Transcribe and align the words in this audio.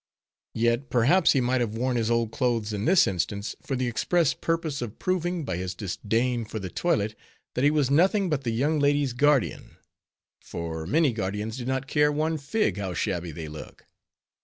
Yet, 0.55 0.89
perhaps, 0.89 1.33
he 1.33 1.41
might 1.41 1.61
have 1.61 1.75
worn 1.77 1.95
his 1.95 2.09
old 2.09 2.31
clothes 2.31 2.73
in 2.73 2.85
this 2.85 3.05
instance, 3.05 3.55
for 3.61 3.75
the 3.75 3.85
express 3.87 4.33
purpose 4.33 4.81
of 4.81 4.97
proving, 4.97 5.45
by 5.45 5.57
his 5.57 5.75
disdain 5.75 6.43
for 6.43 6.57
the 6.57 6.71
toilet, 6.71 7.13
that 7.53 7.63
he 7.63 7.69
was 7.69 7.91
nothing 7.91 8.27
but 8.27 8.43
the 8.43 8.49
young 8.49 8.79
lady's 8.79 9.13
guardian; 9.13 9.77
for 10.41 10.87
many 10.87 11.13
guardians 11.13 11.57
do 11.57 11.65
not 11.65 11.85
care 11.85 12.11
one 12.11 12.39
fig 12.39 12.77
how 12.77 12.95
shabby 12.95 13.29
they 13.29 13.47
look. 13.47 13.85